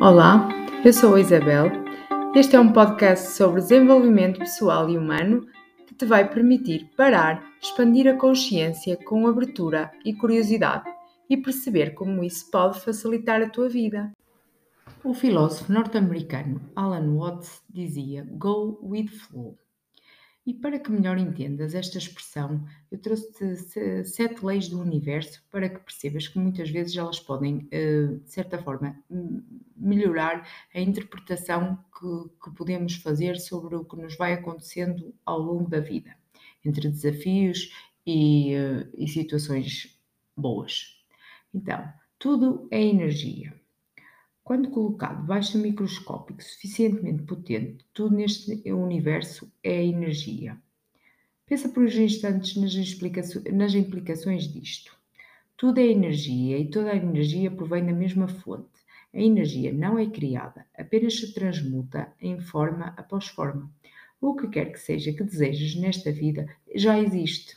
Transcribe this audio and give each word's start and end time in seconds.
Olá, 0.00 0.48
eu 0.84 0.92
sou 0.92 1.14
a 1.14 1.20
Isabel. 1.20 1.70
Este 2.34 2.56
é 2.56 2.60
um 2.60 2.72
podcast 2.72 3.28
sobre 3.28 3.60
desenvolvimento 3.60 4.40
pessoal 4.40 4.90
e 4.90 4.98
humano 4.98 5.46
que 5.86 5.94
te 5.94 6.04
vai 6.04 6.28
permitir 6.28 6.90
parar, 6.96 7.42
expandir 7.62 8.08
a 8.08 8.16
consciência 8.16 8.96
com 8.96 9.26
abertura 9.26 9.92
e 10.04 10.12
curiosidade 10.12 10.90
e 11.30 11.36
perceber 11.36 11.94
como 11.94 12.24
isso 12.24 12.50
pode 12.50 12.80
facilitar 12.80 13.40
a 13.40 13.48
tua 13.48 13.68
vida. 13.68 14.12
O 15.04 15.14
filósofo 15.14 15.72
norte-americano 15.72 16.60
Alan 16.74 17.14
Watts 17.14 17.62
dizia: 17.70 18.26
Go 18.32 18.78
with 18.82 19.08
flow. 19.08 19.56
E 20.46 20.52
para 20.52 20.78
que 20.78 20.90
melhor 20.90 21.16
entendas 21.16 21.74
esta 21.74 21.96
expressão, 21.96 22.62
eu 22.90 22.98
trouxe-te 22.98 24.04
sete 24.04 24.44
leis 24.44 24.68
do 24.68 24.78
universo 24.78 25.42
para 25.50 25.70
que 25.70 25.80
percebas 25.80 26.28
que 26.28 26.38
muitas 26.38 26.68
vezes 26.68 26.94
elas 26.96 27.18
podem, 27.18 27.66
eh, 27.70 28.18
de 28.22 28.30
certa 28.30 28.58
forma, 28.58 28.94
melhorar 29.74 30.46
a 30.74 30.80
interpretação 30.80 31.82
que, 31.98 32.28
que 32.44 32.54
podemos 32.54 32.96
fazer 32.96 33.38
sobre 33.38 33.74
o 33.74 33.84
que 33.86 33.96
nos 33.96 34.16
vai 34.16 34.34
acontecendo 34.34 35.14
ao 35.24 35.38
longo 35.38 35.70
da 35.70 35.80
vida, 35.80 36.14
entre 36.62 36.90
desafios 36.90 37.72
e, 38.06 38.52
eh, 38.54 38.86
e 38.98 39.08
situações 39.08 39.98
boas. 40.36 41.02
Então, 41.54 41.90
tudo 42.18 42.68
é 42.70 42.82
energia. 42.82 43.54
Quando 44.44 44.68
colocado 44.68 45.22
debaixo 45.22 45.56
do 45.56 45.62
microscópio 45.62 46.36
suficientemente 46.38 47.22
potente, 47.22 47.82
tudo 47.94 48.14
neste 48.14 48.70
universo 48.70 49.50
é 49.62 49.82
energia. 49.82 50.58
Pensa 51.46 51.66
por 51.70 51.82
uns 51.82 51.94
instantes 51.94 52.54
nas, 52.56 52.74
nas 53.50 53.74
implicações 53.74 54.44
disto. 54.52 54.94
Tudo 55.56 55.80
é 55.80 55.86
energia 55.86 56.58
e 56.58 56.68
toda 56.68 56.90
a 56.90 56.96
energia 56.96 57.50
provém 57.50 57.86
da 57.86 57.92
mesma 57.94 58.28
fonte. 58.28 58.68
A 59.14 59.18
energia 59.18 59.72
não 59.72 59.98
é 59.98 60.04
criada, 60.10 60.66
apenas 60.76 61.18
se 61.18 61.32
transmuta 61.32 62.12
em 62.20 62.38
forma 62.38 62.92
após 62.98 63.28
forma. 63.28 63.72
O 64.20 64.36
que 64.36 64.48
quer 64.48 64.72
que 64.72 64.78
seja 64.78 65.14
que 65.14 65.24
desejes 65.24 65.74
nesta 65.74 66.12
vida 66.12 66.54
já 66.74 67.00
existe, 67.00 67.56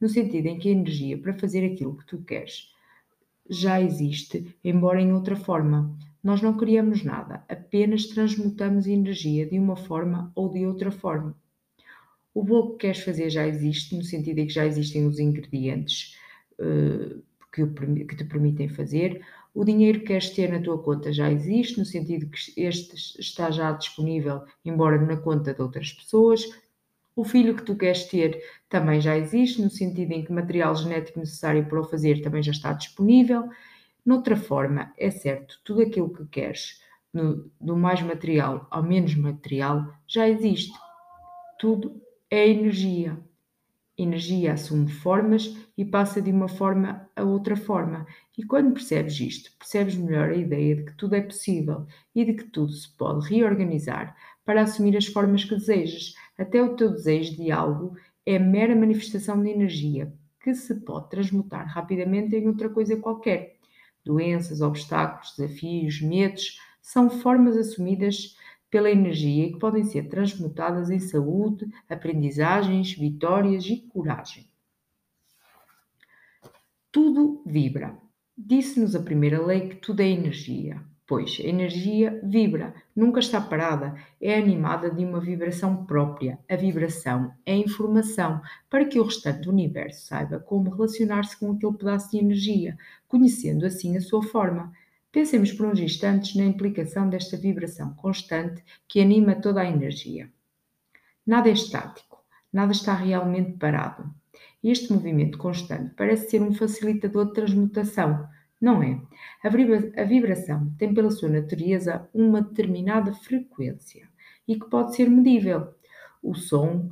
no 0.00 0.08
sentido 0.08 0.46
em 0.46 0.56
que 0.56 0.68
a 0.68 0.72
energia 0.72 1.18
para 1.18 1.36
fazer 1.36 1.64
aquilo 1.64 1.96
que 1.96 2.06
tu 2.06 2.18
queres 2.22 2.72
já 3.50 3.80
existe, 3.80 4.54
embora 4.62 5.00
em 5.00 5.12
outra 5.12 5.34
forma. 5.34 5.98
Nós 6.22 6.42
não 6.42 6.56
criamos 6.56 7.04
nada, 7.04 7.44
apenas 7.48 8.06
transmutamos 8.06 8.86
energia 8.86 9.46
de 9.46 9.58
uma 9.58 9.76
forma 9.76 10.32
ou 10.34 10.48
de 10.48 10.66
outra 10.66 10.90
forma. 10.90 11.36
O 12.34 12.42
bolo 12.42 12.72
que 12.72 12.86
queres 12.86 13.00
fazer 13.00 13.30
já 13.30 13.46
existe, 13.46 13.96
no 13.96 14.04
sentido 14.04 14.38
em 14.38 14.46
que 14.46 14.52
já 14.52 14.66
existem 14.66 15.06
os 15.06 15.18
ingredientes 15.18 16.16
uh, 16.58 17.22
que, 17.52 17.66
que, 18.04 18.16
te 18.16 18.24
permitem 18.24 18.68
fazer. 18.68 19.24
O 19.54 19.64
dinheiro 19.64 20.00
que 20.00 20.06
queres 20.06 20.30
ter 20.30 20.50
na 20.50 20.60
tua 20.60 20.78
conta 20.78 21.12
já 21.12 21.30
existe, 21.30 21.78
no 21.78 21.84
sentido 21.84 22.28
que 22.28 22.38
este 22.60 22.94
está 23.20 23.50
já 23.50 23.72
disponível, 23.72 24.42
embora 24.64 25.00
na 25.00 25.16
conta 25.16 25.54
de 25.54 25.62
outras 25.62 25.92
pessoas. 25.92 26.44
O 27.16 27.24
filho 27.24 27.56
que 27.56 27.64
tu 27.64 27.74
queres 27.74 28.04
ter 28.04 28.40
também 28.68 29.00
já 29.00 29.16
existe, 29.16 29.60
no 29.60 29.70
sentido 29.70 30.12
em 30.12 30.24
que 30.24 30.30
o 30.30 30.34
material 30.34 30.76
genético 30.76 31.18
necessário 31.18 31.66
para 31.66 31.80
o 31.80 31.84
fazer 31.84 32.22
também 32.22 32.42
já 32.42 32.52
está 32.52 32.72
disponível. 32.72 33.48
Noutra 34.08 34.36
forma, 34.36 34.90
é 34.96 35.10
certo, 35.10 35.60
tudo 35.62 35.82
aquilo 35.82 36.10
que 36.10 36.24
queres, 36.28 36.80
no, 37.12 37.52
do 37.60 37.76
mais 37.76 38.00
material 38.00 38.66
ao 38.70 38.82
menos 38.82 39.14
material, 39.14 39.84
já 40.06 40.26
existe. 40.26 40.72
Tudo 41.58 42.00
é 42.30 42.48
energia. 42.48 43.18
Energia 43.98 44.54
assume 44.54 44.90
formas 44.90 45.54
e 45.76 45.84
passa 45.84 46.22
de 46.22 46.30
uma 46.30 46.48
forma 46.48 47.06
a 47.14 47.22
outra 47.22 47.54
forma. 47.54 48.06
E 48.38 48.42
quando 48.44 48.72
percebes 48.72 49.20
isto, 49.20 49.52
percebes 49.58 49.94
melhor 49.94 50.30
a 50.30 50.36
ideia 50.36 50.76
de 50.76 50.84
que 50.84 50.96
tudo 50.96 51.14
é 51.14 51.20
possível 51.20 51.86
e 52.14 52.24
de 52.24 52.32
que 52.32 52.44
tudo 52.44 52.72
se 52.72 52.88
pode 52.96 53.28
reorganizar 53.28 54.16
para 54.42 54.62
assumir 54.62 54.96
as 54.96 55.04
formas 55.04 55.44
que 55.44 55.54
desejas. 55.54 56.14
Até 56.38 56.62
o 56.62 56.74
teu 56.76 56.92
desejo 56.92 57.36
de 57.36 57.52
algo 57.52 57.94
é 58.24 58.38
mera 58.38 58.74
manifestação 58.74 59.42
de 59.42 59.50
energia 59.50 60.10
que 60.40 60.54
se 60.54 60.76
pode 60.76 61.10
transmutar 61.10 61.66
rapidamente 61.66 62.34
em 62.34 62.48
outra 62.48 62.70
coisa 62.70 62.96
qualquer. 62.96 63.57
Doenças, 64.08 64.62
obstáculos, 64.62 65.34
desafios, 65.36 66.00
medos 66.00 66.58
são 66.80 67.10
formas 67.10 67.56
assumidas 67.56 68.34
pela 68.70 68.90
energia 68.90 69.46
e 69.46 69.52
que 69.52 69.58
podem 69.58 69.84
ser 69.84 70.08
transmutadas 70.08 70.88
em 70.88 70.98
saúde, 70.98 71.66
aprendizagens, 71.88 72.92
vitórias 72.92 73.66
e 73.66 73.76
coragem. 73.88 74.48
Tudo 76.90 77.42
vibra. 77.44 77.96
Disse-nos 78.36 78.94
a 78.94 79.02
primeira 79.02 79.44
lei 79.44 79.68
que 79.68 79.76
tudo 79.76 80.00
é 80.00 80.08
energia 80.08 80.82
pois 81.08 81.38
a 81.40 81.48
energia 81.48 82.20
vibra, 82.22 82.74
nunca 82.94 83.18
está 83.18 83.40
parada, 83.40 83.96
é 84.20 84.36
animada 84.36 84.90
de 84.90 85.02
uma 85.02 85.18
vibração 85.18 85.86
própria. 85.86 86.38
A 86.46 86.54
vibração 86.54 87.32
é 87.46 87.56
informação 87.56 88.42
para 88.68 88.84
que 88.84 89.00
o 89.00 89.04
restante 89.04 89.40
do 89.40 89.50
universo 89.50 90.06
saiba 90.06 90.38
como 90.38 90.68
relacionar-se 90.68 91.38
com 91.38 91.50
aquele 91.50 91.72
pedaço 91.72 92.10
de 92.10 92.18
energia, 92.18 92.76
conhecendo 93.08 93.64
assim 93.64 93.96
a 93.96 94.02
sua 94.02 94.22
forma. 94.22 94.70
Pensemos 95.10 95.50
por 95.50 95.66
uns 95.66 95.80
instantes 95.80 96.36
na 96.36 96.44
implicação 96.44 97.08
desta 97.08 97.38
vibração 97.38 97.94
constante 97.94 98.62
que 98.86 99.00
anima 99.00 99.34
toda 99.34 99.62
a 99.62 99.68
energia. 99.68 100.28
Nada 101.26 101.48
é 101.48 101.52
estático, 101.52 102.22
nada 102.52 102.72
está 102.72 102.92
realmente 102.92 103.52
parado. 103.52 104.04
Este 104.62 104.92
movimento 104.92 105.38
constante 105.38 105.94
parece 105.96 106.28
ser 106.28 106.42
um 106.42 106.52
facilitador 106.52 107.28
de 107.28 107.32
transmutação 107.32 108.28
não 108.60 108.82
é? 108.82 109.00
A 109.42 110.04
vibração 110.04 110.72
tem 110.78 110.92
pela 110.92 111.10
sua 111.10 111.28
natureza 111.28 112.08
uma 112.12 112.42
determinada 112.42 113.12
frequência 113.12 114.08
e 114.46 114.58
que 114.58 114.68
pode 114.68 114.96
ser 114.96 115.08
medível. 115.08 115.74
O 116.22 116.34
som 116.34 116.90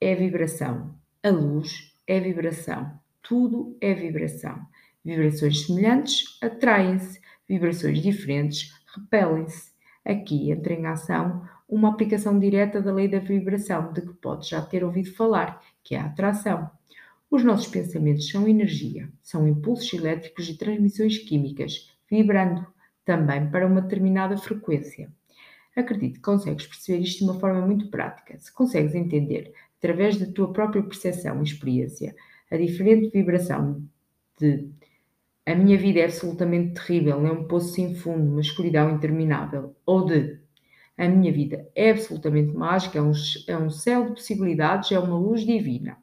é 0.00 0.14
vibração, 0.14 0.94
a 1.22 1.30
luz 1.30 1.92
é 2.06 2.20
vibração, 2.20 2.98
tudo 3.22 3.76
é 3.80 3.94
vibração. 3.94 4.60
Vibrações 5.04 5.66
semelhantes 5.66 6.38
atraem-se, 6.40 7.20
vibrações 7.48 8.00
diferentes 8.00 8.72
repelem-se. 8.94 9.72
Aqui 10.04 10.50
entra 10.50 10.72
em 10.72 10.86
ação 10.86 11.48
uma 11.68 11.88
aplicação 11.88 12.38
direta 12.38 12.80
da 12.82 12.92
lei 12.92 13.08
da 13.08 13.18
vibração, 13.18 13.92
de 13.92 14.02
que 14.02 14.12
pode 14.14 14.48
já 14.48 14.60
ter 14.60 14.84
ouvido 14.84 15.12
falar, 15.14 15.60
que 15.82 15.94
é 15.94 16.00
a 16.00 16.06
atração. 16.06 16.70
Os 17.32 17.42
nossos 17.42 17.66
pensamentos 17.68 18.28
são 18.28 18.46
energia, 18.46 19.10
são 19.22 19.48
impulsos 19.48 19.90
elétricos 19.94 20.50
e 20.50 20.58
transmissões 20.58 21.16
químicas, 21.16 21.90
vibrando 22.06 22.66
também 23.06 23.50
para 23.50 23.66
uma 23.66 23.80
determinada 23.80 24.36
frequência. 24.36 25.10
Acredito 25.74 26.16
que 26.16 26.20
consegues 26.20 26.66
perceber 26.66 26.98
isto 26.98 27.20
de 27.20 27.24
uma 27.24 27.40
forma 27.40 27.66
muito 27.66 27.88
prática. 27.88 28.38
Se 28.38 28.52
consegues 28.52 28.94
entender, 28.94 29.50
através 29.78 30.18
da 30.18 30.30
tua 30.30 30.52
própria 30.52 30.82
percepção 30.82 31.40
e 31.40 31.44
experiência, 31.44 32.14
a 32.50 32.56
diferente 32.58 33.08
vibração 33.08 33.82
de 34.38 34.68
a 35.46 35.54
minha 35.54 35.78
vida 35.78 36.00
é 36.00 36.04
absolutamente 36.04 36.74
terrível, 36.74 37.26
é 37.26 37.32
um 37.32 37.48
poço 37.48 37.72
sem 37.72 37.94
fundo, 37.94 38.30
uma 38.30 38.42
escuridão 38.42 38.94
interminável, 38.94 39.74
ou 39.86 40.04
de 40.04 40.38
a 40.98 41.08
minha 41.08 41.32
vida 41.32 41.66
é 41.74 41.92
absolutamente 41.92 42.54
mágica, 42.54 42.98
é 42.98 43.02
um, 43.02 43.12
é 43.48 43.56
um 43.56 43.70
céu 43.70 44.04
de 44.04 44.16
possibilidades, 44.16 44.92
é 44.92 44.98
uma 44.98 45.18
luz 45.18 45.46
divina. 45.46 46.01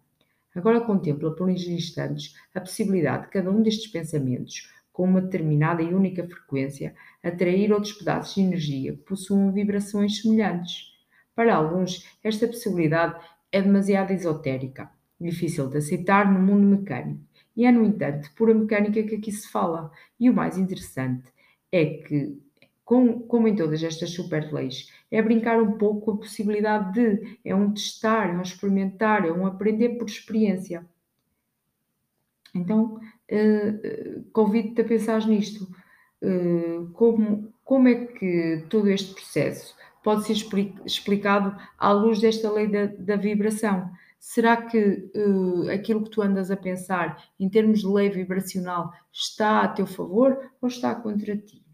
Agora 0.56 0.82
contempla 0.82 1.36
por 1.36 1.50
uns 1.50 1.64
instantes 1.68 2.36
a 2.54 2.60
possibilidade 2.60 3.24
de 3.24 3.30
cada 3.30 3.52
um 3.52 3.62
destes 3.62 3.92
pensamentos, 3.92 4.72
com 4.92 5.04
uma 5.04 5.22
determinada 5.22 5.82
e 5.82 5.94
única 5.94 6.28
frequência, 6.28 6.94
atrair 7.24 7.72
outros 7.72 7.94
pedaços 7.94 8.36
de 8.36 8.42
energia 8.42 8.94
que 8.94 9.04
possuam 9.04 9.52
vibrações 9.52 10.22
semelhantes. 10.22 10.90
Para 11.36 11.56
alguns, 11.56 12.06
esta 12.24 12.48
possibilidade 12.48 13.18
é 13.52 13.62
demasiado 13.62 14.12
esotérica, 14.12 14.92
difícil 15.20 15.70
de 15.70 15.78
aceitar 15.78 16.32
no 16.32 16.40
mundo 16.40 16.66
mecânico, 16.66 17.22
e 17.56 17.66
é, 17.66 17.72
no 17.72 17.86
entanto, 17.86 18.30
pura 18.36 18.54
mecânica 18.54 19.04
que 19.04 19.16
aqui 19.16 19.32
se 19.32 19.48
fala. 19.50 19.92
E 20.20 20.30
o 20.30 20.34
mais 20.34 20.58
interessante 20.58 21.32
é 21.72 21.86
que 21.86 22.38
como, 22.90 23.20
como 23.28 23.48
em 23.48 23.56
todas 23.56 23.84
estas 23.84 24.10
super 24.10 24.52
leis, 24.52 24.92
é 25.12 25.22
brincar 25.22 25.62
um 25.62 25.78
pouco 25.78 26.06
com 26.06 26.12
a 26.14 26.18
possibilidade 26.18 26.92
de, 26.94 27.38
é 27.46 27.54
um 27.54 27.72
testar, 27.72 28.32
é 28.32 28.36
um 28.36 28.42
experimentar, 28.42 29.28
é 29.28 29.32
um 29.32 29.46
aprender 29.46 29.90
por 29.90 30.08
experiência. 30.08 30.84
Então, 32.52 32.96
uh, 32.96 34.24
convido-te 34.34 34.82
a 34.82 34.86
pensar 34.86 35.24
nisto. 35.28 35.72
Uh, 36.20 36.90
como, 36.94 37.54
como 37.64 37.88
é 37.88 38.08
que 38.08 38.66
todo 38.72 38.90
este 38.90 39.14
processo 39.14 39.76
pode 40.04 40.26
ser 40.26 40.34
explicado 40.84 41.56
à 41.78 41.92
luz 41.92 42.20
desta 42.20 42.52
lei 42.52 42.68
da, 42.68 42.88
da 42.88 43.16
vibração? 43.18 43.88
Será 44.20 44.58
que 44.58 45.12
uh, 45.16 45.70
aquilo 45.70 46.06
que 46.06 46.10
tu 46.10 46.24
andas 46.24 46.50
a 46.50 46.58
pensar 46.58 47.24
em 47.40 47.48
termos 47.48 47.82
de 47.82 47.88
lei 47.88 48.10
vibracional 48.10 48.92
está 49.14 49.62
a 49.62 49.68
teu 49.68 49.86
favor 49.86 50.52
ou 50.60 50.68
está 50.68 50.96
contra 50.96 51.38
ti? 51.38 51.69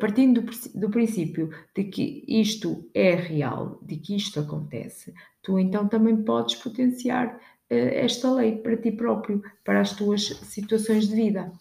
Partindo 0.00 0.42
do, 0.42 0.52
do, 0.74 0.90
princípio 0.90 1.50
de 1.74 1.84
que 1.84 2.24
isto 2.26 2.88
é 2.94 3.14
real, 3.14 3.78
de 3.82 3.96
que 3.96 4.16
isto 4.16 4.40
acontece, 4.40 5.14
tu 5.42 5.58
então 5.58 5.88
também 5.88 6.16
podes 6.22 6.54
potenciar 6.56 7.34
uh, 7.36 7.38
esta 7.70 8.32
lei 8.32 8.56
para 8.56 8.76
ti 8.76 8.90
próprio, 8.90 9.42
para 9.64 9.80
as 9.80 9.94
tuas 9.94 10.22
situações 10.22 11.08
de 11.08 11.14
vida. 11.14 11.52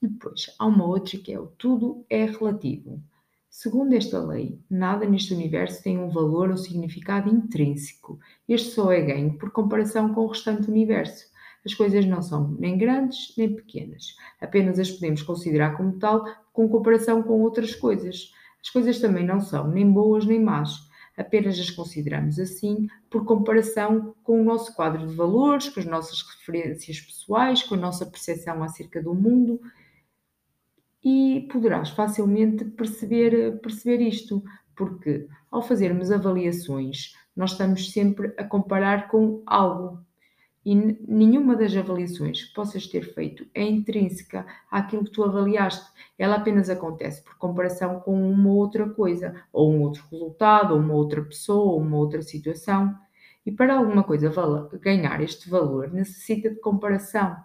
Depois, 0.00 0.54
há 0.58 0.66
uma 0.66 0.84
outra 0.84 1.18
que 1.18 1.32
é 1.32 1.40
o 1.40 1.46
tudo 1.46 2.04
é 2.10 2.24
relativo. 2.26 3.02
Segundo 3.48 3.94
esta 3.94 4.22
lei, 4.22 4.60
nada 4.68 5.06
neste 5.06 5.32
universo 5.32 5.82
tem 5.82 5.98
um 5.98 6.10
valor 6.10 6.50
ou 6.50 6.58
significado 6.58 7.30
intrínseco. 7.30 8.20
Este 8.46 8.70
só 8.72 8.92
é 8.92 9.00
ganho 9.00 9.38
por 9.38 9.50
comparação 9.50 10.12
com 10.12 10.20
o 10.20 10.26
restante 10.26 10.70
universo. 10.70 11.26
As 11.66 11.74
coisas 11.74 12.06
não 12.06 12.22
são 12.22 12.56
nem 12.58 12.78
grandes 12.78 13.34
nem 13.36 13.54
pequenas. 13.54 14.14
Apenas 14.40 14.78
as 14.78 14.90
podemos 14.90 15.20
considerar 15.22 15.76
como 15.76 15.98
tal 15.98 16.24
com 16.52 16.68
comparação 16.68 17.22
com 17.22 17.42
outras 17.42 17.74
coisas. 17.74 18.32
As 18.62 18.70
coisas 18.70 19.00
também 19.00 19.26
não 19.26 19.40
são 19.40 19.68
nem 19.68 19.90
boas 19.90 20.24
nem 20.24 20.40
más. 20.40 20.86
Apenas 21.16 21.58
as 21.58 21.70
consideramos 21.70 22.38
assim 22.38 22.86
por 23.10 23.24
comparação 23.24 24.14
com 24.22 24.40
o 24.40 24.44
nosso 24.44 24.74
quadro 24.76 25.06
de 25.06 25.14
valores, 25.14 25.68
com 25.68 25.80
as 25.80 25.86
nossas 25.86 26.22
referências 26.22 27.00
pessoais, 27.00 27.62
com 27.62 27.74
a 27.74 27.78
nossa 27.78 28.06
percepção 28.06 28.62
acerca 28.62 29.02
do 29.02 29.14
mundo 29.14 29.60
e 31.04 31.48
poderás 31.52 31.90
facilmente 31.90 32.64
perceber, 32.64 33.60
perceber 33.60 34.00
isto, 34.02 34.42
porque 34.74 35.28
ao 35.50 35.62
fazermos 35.62 36.10
avaliações, 36.10 37.12
nós 37.34 37.52
estamos 37.52 37.92
sempre 37.92 38.34
a 38.36 38.44
comparar 38.44 39.08
com 39.08 39.42
algo. 39.46 40.05
E 40.66 40.74
nenhuma 40.74 41.54
das 41.54 41.76
avaliações 41.76 42.42
que 42.42 42.52
possas 42.52 42.88
ter 42.88 43.14
feito 43.14 43.46
é 43.54 43.62
intrínseca 43.62 44.44
àquilo 44.68 45.04
que 45.04 45.12
tu 45.12 45.22
avaliaste. 45.22 45.88
Ela 46.18 46.34
apenas 46.34 46.68
acontece 46.68 47.22
por 47.22 47.38
comparação 47.38 48.00
com 48.00 48.28
uma 48.28 48.50
outra 48.50 48.88
coisa, 48.90 49.40
ou 49.52 49.72
um 49.72 49.82
outro 49.82 50.02
resultado, 50.10 50.74
ou 50.74 50.80
uma 50.80 50.94
outra 50.94 51.22
pessoa, 51.22 51.74
ou 51.74 51.80
uma 51.80 51.96
outra 51.96 52.20
situação. 52.20 52.92
E 53.46 53.52
para 53.52 53.76
alguma 53.76 54.02
coisa 54.02 54.28
ganhar 54.80 55.22
este 55.22 55.48
valor, 55.48 55.92
necessita 55.92 56.50
de 56.50 56.56
comparação 56.56 57.36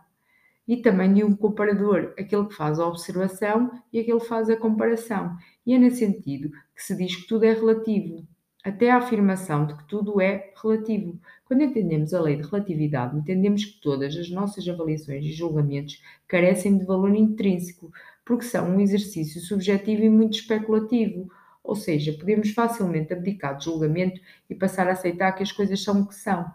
e 0.67 0.77
também 0.77 1.13
de 1.13 1.23
um 1.23 1.35
comparador, 1.35 2.15
aquele 2.17 2.47
que 2.47 2.55
faz 2.55 2.79
a 2.79 2.87
observação 2.87 3.69
e 3.93 3.99
aquele 3.99 4.19
que 4.19 4.25
faz 4.25 4.49
a 4.49 4.57
comparação. 4.57 5.37
E 5.63 5.75
é 5.75 5.77
nesse 5.77 5.97
sentido 5.97 6.49
que 6.75 6.81
se 6.81 6.97
diz 6.97 7.15
que 7.15 7.27
tudo 7.27 7.43
é 7.45 7.53
relativo, 7.53 8.25
até 8.63 8.91
a 8.91 8.97
afirmação 8.97 9.65
de 9.65 9.75
que 9.75 9.83
tudo 9.87 10.21
é 10.21 10.51
relativo. 10.61 11.19
Quando 11.45 11.63
entendemos 11.63 12.13
a 12.13 12.21
lei 12.21 12.35
de 12.35 12.43
relatividade, 12.43 13.17
entendemos 13.17 13.65
que 13.65 13.81
todas 13.81 14.15
as 14.15 14.29
nossas 14.29 14.67
avaliações 14.67 15.25
e 15.25 15.31
julgamentos 15.31 16.01
carecem 16.27 16.77
de 16.77 16.85
valor 16.85 17.15
intrínseco, 17.15 17.91
porque 18.25 18.45
são 18.45 18.69
um 18.69 18.79
exercício 18.79 19.41
subjetivo 19.41 20.03
e 20.03 20.09
muito 20.09 20.37
especulativo. 20.37 21.29
Ou 21.63 21.75
seja, 21.75 22.13
podemos 22.13 22.51
facilmente 22.51 23.13
abdicar 23.13 23.57
de 23.57 23.65
julgamento 23.65 24.19
e 24.49 24.55
passar 24.55 24.87
a 24.87 24.91
aceitar 24.91 25.31
que 25.33 25.43
as 25.43 25.51
coisas 25.51 25.83
são 25.83 26.01
o 26.01 26.07
que 26.07 26.15
são. 26.15 26.45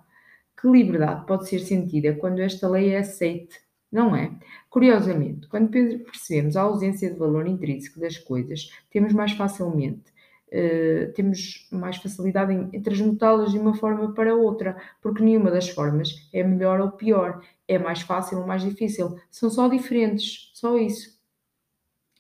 Que 0.61 0.69
liberdade 0.69 1.27
pode 1.27 1.49
ser 1.49 1.61
sentida 1.61 2.15
quando 2.15 2.41
esta 2.41 2.69
lei 2.69 2.91
é 2.91 2.99
aceite? 2.99 3.67
não 3.91 4.15
é? 4.15 4.31
Curiosamente, 4.69 5.49
quando 5.49 5.71
percebemos 5.71 6.57
a 6.57 6.63
ausência 6.63 7.11
de 7.11 7.19
valor 7.19 7.47
intrínseco 7.47 8.01
das 8.01 8.19
coisas, 8.19 8.71
temos 8.91 9.13
mais 9.13 9.33
facilmente, 9.33 10.13
uh, 10.49 11.13
temos 11.15 11.69
mais 11.71 11.97
facilidade 11.97 12.53
em, 12.53 12.69
em 12.73 12.83
transmutá-las 12.83 13.53
de 13.53 13.59
uma 13.59 13.75
forma 13.75 14.13
para 14.15 14.35
outra, 14.35 14.77
porque 15.01 15.23
nenhuma 15.23 15.51
das 15.51 15.69
formas 15.69 16.29
é 16.33 16.43
melhor 16.43 16.81
ou 16.81 16.93
pior, 16.93 17.43
é 17.69 17.79
mais 17.79 18.03
fácil 18.03 18.39
ou 18.39 18.47
mais 18.47 18.63
difícil, 18.63 19.19
são 19.31 19.51
só 19.51 19.69
diferentes, 19.69 20.51
só 20.55 20.79
isso. 20.79 21.17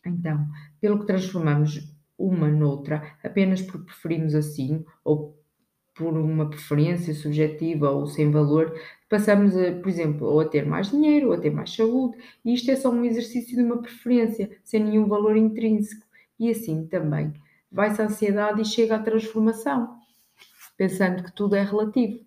Então, 0.04 0.46
pelo 0.80 1.00
que 1.00 1.06
transformamos 1.06 1.94
uma 2.18 2.48
noutra 2.48 3.16
apenas 3.22 3.60
porque 3.60 3.84
preferimos 3.86 4.34
assim 4.34 4.84
ou 5.04 5.36
por 5.94 6.12
uma 6.16 6.48
preferência 6.48 7.14
subjetiva 7.14 7.90
ou 7.90 8.06
sem 8.06 8.30
valor, 8.30 8.78
passamos, 9.08 9.56
a, 9.56 9.72
por 9.72 9.88
exemplo, 9.88 10.26
ou 10.26 10.40
a 10.40 10.44
ter 10.44 10.66
mais 10.66 10.90
dinheiro, 10.90 11.28
ou 11.28 11.32
a 11.32 11.38
ter 11.38 11.50
mais 11.50 11.74
saúde, 11.74 12.18
e 12.44 12.52
isto 12.52 12.70
é 12.70 12.76
só 12.76 12.90
um 12.90 13.02
exercício 13.02 13.56
de 13.56 13.62
uma 13.62 13.80
preferência, 13.80 14.50
sem 14.62 14.84
nenhum 14.84 15.06
valor 15.08 15.36
intrínseco. 15.36 16.04
E 16.38 16.50
assim 16.50 16.86
também 16.86 17.32
vai-se 17.70 18.00
a 18.00 18.06
ansiedade 18.06 18.62
e 18.62 18.64
chega 18.64 18.96
à 18.96 19.02
transformação, 19.02 19.98
pensando 20.76 21.22
que 21.22 21.32
tudo 21.32 21.56
é 21.56 21.62
relativo. 21.62 22.24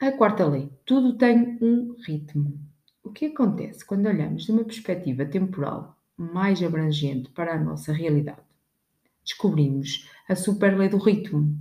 A 0.00 0.12
quarta 0.12 0.46
lei: 0.46 0.70
tudo 0.84 1.16
tem 1.18 1.58
um 1.60 1.94
ritmo. 2.06 2.58
O 3.02 3.10
que 3.10 3.26
acontece 3.26 3.84
quando 3.84 4.06
olhamos 4.06 4.44
de 4.44 4.52
uma 4.52 4.64
perspectiva 4.64 5.24
temporal 5.24 5.96
mais 6.16 6.62
abrangente 6.62 7.30
para 7.30 7.54
a 7.54 7.58
nossa 7.58 7.92
realidade? 7.92 8.40
Descobrimos 9.24 10.08
a 10.28 10.34
super 10.34 10.76
lei 10.78 10.88
do 10.88 10.98
ritmo. 10.98 11.58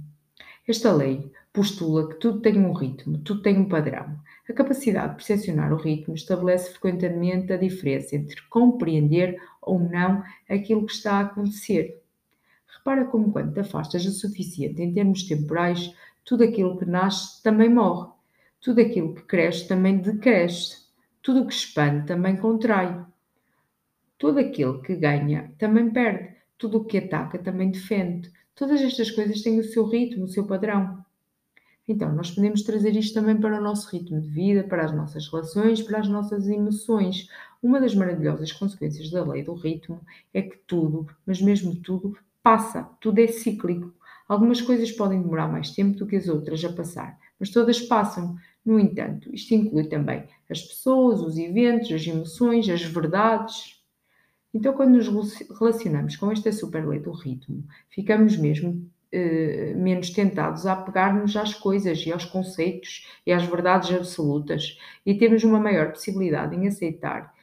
Esta 0.68 0.94
lei 0.94 1.32
postula 1.52 2.10
que 2.10 2.16
tudo 2.16 2.42
tem 2.42 2.58
um 2.58 2.74
ritmo, 2.74 3.18
tudo 3.20 3.42
tem 3.42 3.58
um 3.58 3.68
padrão. 3.68 4.20
A 4.48 4.54
capacidade 4.54 5.10
de 5.10 5.16
percepcionar 5.16 5.74
o 5.74 5.78
ritmo 5.78 6.16
estabelece 6.16 6.72
frequentemente 6.72 7.52
a 7.52 7.58
diferença 7.58 8.16
entre 8.16 8.42
compreender 8.50 9.40
ou 9.62 9.80
não 9.80 10.24
aquilo 10.50 10.86
que 10.86 10.94
está 10.94 11.14
a 11.14 11.22
acontecer. 11.22 12.02
Repara 12.68 13.06
como, 13.06 13.32
quando 13.32 13.54
te 13.54 13.60
afastas 13.60 14.06
o 14.06 14.12
suficiente 14.12 14.82
em 14.82 14.94
termos 14.94 15.24
temporais, 15.24 15.94
tudo 16.24 16.44
aquilo 16.44 16.78
que 16.78 16.86
nasce 16.86 17.42
também 17.44 17.70
morre, 17.70 18.10
tudo 18.62 18.82
aquilo 18.82 19.16
que 19.16 19.24
cresce 19.24 19.68
também 19.68 19.98
decresce, 19.98 20.88
tudo 21.22 21.42
o 21.42 21.48
que 21.48 21.54
expande 21.54 22.08
também 22.08 22.38
contrai. 22.38 23.04
Todo 24.18 24.40
aquele 24.40 24.80
que 24.80 24.96
ganha 24.96 25.54
também 25.58 25.90
perde, 25.90 26.36
tudo 26.58 26.80
o 26.80 26.86
que 26.86 26.98
ataca 26.98 27.38
também 27.38 27.72
defende. 27.72 28.32
Todas 28.54 28.82
estas 28.82 29.12
coisas 29.12 29.42
têm 29.42 29.60
o 29.60 29.64
seu 29.64 29.86
ritmo, 29.86 30.26
o 30.26 30.28
seu 30.28 30.46
padrão. 30.46 31.04
Então, 31.90 32.14
nós 32.14 32.30
podemos 32.30 32.62
trazer 32.62 32.96
isto 32.96 33.16
também 33.16 33.36
para 33.36 33.58
o 33.58 33.64
nosso 33.64 33.90
ritmo 33.90 34.22
de 34.22 34.28
vida, 34.28 34.64
para 34.64 34.86
as 34.86 34.96
nossas 34.96 35.28
relações, 35.28 35.82
para 35.82 35.98
as 35.98 36.08
nossas 36.08 36.48
emoções. 36.48 37.28
Uma 37.64 37.82
das 37.82 37.96
maravilhosas 37.96 38.52
consequências 38.52 39.10
da 39.10 39.26
lei 39.26 39.44
do 39.44 39.56
ritmo 39.56 40.00
é 40.32 40.44
que 40.44 40.56
tudo, 40.68 41.08
mas 41.26 41.42
mesmo 41.42 41.76
tudo, 41.78 42.16
passa, 42.44 42.84
tudo 43.02 43.18
é 43.18 43.26
cíclico. 43.26 43.92
Algumas 44.28 44.62
coisas 44.62 44.92
podem 44.92 45.20
demorar 45.20 45.48
mais 45.48 45.72
tempo 45.72 45.98
do 45.98 46.06
que 46.06 46.16
as 46.16 46.28
outras 46.28 46.64
a 46.64 46.72
passar, 46.72 47.18
mas 47.40 47.50
todas 47.50 47.82
passam. 47.82 48.38
No 48.64 48.80
entanto, 48.80 49.34
isto 49.34 49.56
inclui 49.56 49.86
também 49.86 50.26
as 50.48 50.62
pessoas, 50.62 51.22
os 51.22 51.40
eventos, 51.40 51.92
as 51.92 52.06
emoções, 52.06 52.70
as 52.70 52.84
verdades, 52.84 53.80
então, 54.52 54.74
quando 54.74 54.96
nos 54.96 55.08
relacionamos 55.60 56.16
com 56.16 56.32
esta 56.32 56.52
super 56.52 56.88
lei 56.88 57.00
do 57.00 57.12
ritmo, 57.12 57.64
ficamos 57.88 58.36
mesmo 58.36 58.90
eh, 59.12 59.74
menos 59.76 60.12
tentados 60.12 60.66
a 60.66 60.74
apegar-nos 60.74 61.36
às 61.36 61.54
coisas 61.54 62.06
e 62.06 62.12
aos 62.12 62.26
conceitos 62.26 63.08
e 63.26 63.32
às 63.32 63.44
verdades 63.44 63.92
absolutas 63.92 64.78
e 65.06 65.16
temos 65.16 65.44
uma 65.44 65.60
maior 65.60 65.92
possibilidade 65.92 66.56
em 66.56 66.68
aceitar 66.68 67.34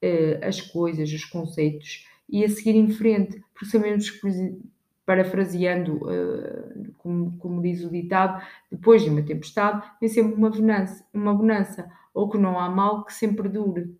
eh, 0.00 0.40
as 0.42 0.60
coisas, 0.60 1.12
os 1.12 1.24
conceitos 1.24 2.06
e 2.28 2.44
a 2.44 2.48
seguir 2.48 2.76
em 2.76 2.88
frente, 2.90 3.42
porque 3.52 3.66
sabemos 3.66 4.08
que, 4.08 4.58
parafraseando, 5.04 5.96
uh, 5.96 6.92
como, 6.98 7.36
como, 7.38 7.60
diz 7.60 7.84
o 7.84 7.90
ditado, 7.90 8.40
depois 8.70 9.02
de 9.02 9.10
uma 9.10 9.22
tempestade 9.22 9.84
vem 10.00 10.08
sempre 10.08 10.34
uma 10.34 10.48
bonança, 10.48 11.04
uma 11.12 11.34
bonança, 11.34 11.90
ou 12.14 12.28
que 12.30 12.38
não 12.38 12.58
há 12.58 12.68
mal 12.70 13.04
que 13.04 13.12
sempre 13.12 13.48
dure. 13.48 13.92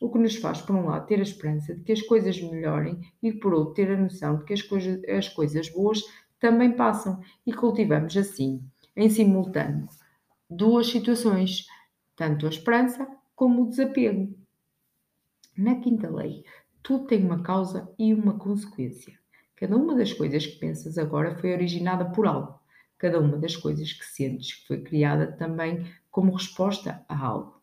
O 0.00 0.10
que 0.10 0.18
nos 0.18 0.36
faz, 0.36 0.60
por 0.60 0.76
um 0.76 0.86
lado, 0.86 1.06
ter 1.06 1.18
a 1.18 1.22
esperança 1.22 1.74
de 1.74 1.82
que 1.82 1.92
as 1.92 2.02
coisas 2.02 2.40
melhorem 2.40 3.00
e, 3.22 3.32
por 3.32 3.52
outro, 3.54 3.74
ter 3.74 3.90
a 3.90 3.96
noção 3.96 4.36
de 4.36 4.44
que 4.44 4.52
as, 4.52 4.62
coisa, 4.62 5.00
as 5.08 5.28
coisas 5.28 5.68
boas 5.70 6.02
também 6.38 6.72
passam 6.72 7.20
e 7.46 7.52
cultivamos 7.52 8.16
assim, 8.16 8.62
em 8.96 9.08
simultâneo, 9.08 9.88
duas 10.48 10.88
situações, 10.88 11.66
tanto 12.16 12.46
a 12.46 12.48
esperança 12.48 13.08
como 13.34 13.62
o 13.62 13.68
desapego. 13.68 14.34
Na 15.56 15.76
quinta 15.76 16.10
lei, 16.10 16.44
tudo 16.82 17.06
tem 17.06 17.24
uma 17.24 17.42
causa 17.42 17.92
e 17.98 18.14
uma 18.14 18.38
consequência. 18.38 19.18
Cada 19.56 19.76
uma 19.76 19.94
das 19.94 20.12
coisas 20.12 20.46
que 20.46 20.58
pensas 20.58 20.98
agora 20.98 21.36
foi 21.38 21.52
originada 21.52 22.04
por 22.04 22.26
algo. 22.26 22.58
Cada 22.96 23.20
uma 23.20 23.36
das 23.36 23.56
coisas 23.56 23.92
que 23.92 24.04
sentes 24.04 24.64
foi 24.66 24.82
criada 24.82 25.32
também 25.32 25.86
como 26.10 26.32
resposta 26.32 27.04
a 27.08 27.18
algo 27.18 27.58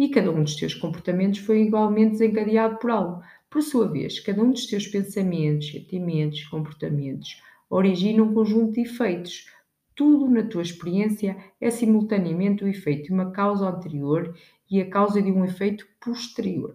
e 0.00 0.08
cada 0.08 0.30
um 0.30 0.42
dos 0.42 0.56
teus 0.56 0.72
comportamentos 0.72 1.40
foi 1.40 1.60
igualmente 1.60 2.12
desencadeado 2.12 2.78
por 2.78 2.90
algo. 2.90 3.22
Por 3.50 3.60
sua 3.60 3.86
vez, 3.86 4.18
cada 4.18 4.42
um 4.42 4.50
dos 4.50 4.64
teus 4.64 4.86
pensamentos, 4.86 5.70
sentimentos, 5.70 6.42
comportamentos 6.44 7.38
origina 7.70 8.22
um 8.22 8.34
conjunto 8.34 8.72
de 8.72 8.80
efeitos. 8.80 9.46
Tudo 9.94 10.28
na 10.28 10.42
tua 10.42 10.62
experiência 10.62 11.36
é 11.60 11.70
simultaneamente 11.70 12.64
o 12.64 12.68
efeito 12.68 13.04
de 13.04 13.12
uma 13.12 13.30
causa 13.30 13.68
anterior 13.68 14.36
e 14.68 14.80
a 14.80 14.90
causa 14.90 15.22
de 15.22 15.30
um 15.30 15.44
efeito 15.44 15.86
posterior. 16.00 16.74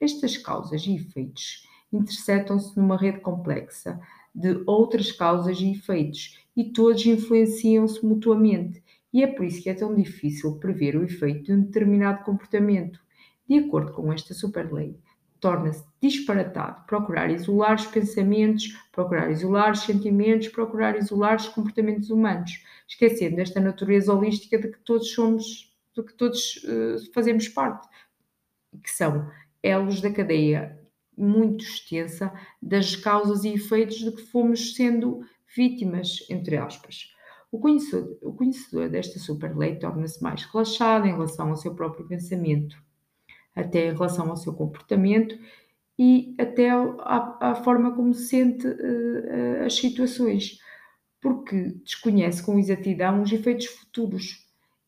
Estas 0.00 0.36
causas 0.36 0.86
e 0.86 0.94
efeitos 0.94 1.66
interceptam-se 1.92 2.76
numa 2.78 2.96
rede 2.96 3.20
complexa 3.20 4.00
de 4.34 4.62
outras 4.66 5.10
causas 5.10 5.58
e 5.60 5.72
efeitos 5.72 6.38
e 6.56 6.64
todos 6.64 7.04
influenciam-se 7.06 8.04
mutuamente 8.04 8.82
e 9.12 9.22
é 9.22 9.26
por 9.26 9.46
isso 9.46 9.62
que 9.62 9.70
é 9.70 9.74
tão 9.74 9.94
difícil 9.94 10.58
prever 10.58 10.94
o 10.94 11.02
efeito 11.02 11.44
de 11.44 11.52
um 11.54 11.62
determinado 11.62 12.22
comportamento. 12.22 13.00
De 13.48 13.58
acordo 13.58 13.92
com 13.92 14.12
esta 14.12 14.34
superlei, 14.34 14.98
torna-se 15.40 15.84
disparatado. 16.00 16.86
Procurar 16.86 17.30
isolar 17.30 17.74
os 17.74 17.86
pensamentos, 17.86 18.68
procurar 18.92 19.30
isolar 19.30 19.72
os 19.72 19.80
sentimentos, 19.80 20.48
procurar 20.48 20.96
isolar 20.96 21.36
os 21.36 21.48
comportamentos 21.48 22.10
humanos, 22.10 22.62
esquecendo 22.88 23.40
esta 23.40 23.60
natureza 23.60 24.12
holística 24.12 24.58
de 24.58 24.68
que 24.68 24.78
todos 24.80 25.10
somos, 25.12 25.74
de 25.94 26.02
que 26.02 26.14
todos 26.14 26.64
uh, 26.64 27.12
fazemos 27.12 27.48
parte, 27.48 27.88
que 28.82 28.90
são 28.90 29.30
elos 29.62 30.00
da 30.00 30.10
cadeia 30.10 30.78
muito 31.16 31.64
extensa 31.64 32.32
das 32.60 32.94
causas 32.94 33.44
e 33.44 33.54
efeitos 33.54 33.96
de 33.96 34.12
que 34.12 34.22
fomos 34.22 34.74
sendo 34.74 35.24
vítimas, 35.56 36.26
entre 36.28 36.56
aspas. 36.56 37.14
O 37.50 37.58
conhecedor, 37.58 38.18
o 38.20 38.34
conhecedor 38.34 38.88
desta 38.90 39.18
super-lei 39.18 39.76
torna-se 39.76 40.22
mais 40.22 40.44
relaxado 40.44 41.06
em 41.06 41.12
relação 41.12 41.48
ao 41.48 41.56
seu 41.56 41.74
próprio 41.74 42.06
pensamento, 42.06 42.76
até 43.56 43.88
em 43.88 43.94
relação 43.94 44.28
ao 44.28 44.36
seu 44.36 44.52
comportamento 44.52 45.36
e 45.98 46.34
até 46.38 46.70
à, 46.70 47.38
à 47.40 47.54
forma 47.54 47.94
como 47.94 48.12
sente 48.12 48.66
uh, 48.66 49.64
as 49.64 49.74
situações, 49.74 50.60
porque 51.20 51.74
desconhece 51.82 52.42
com 52.42 52.58
exatidão 52.58 53.22
os 53.22 53.32
efeitos 53.32 53.66
futuros 53.66 54.46